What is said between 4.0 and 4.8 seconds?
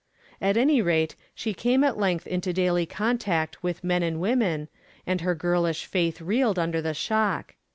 and women,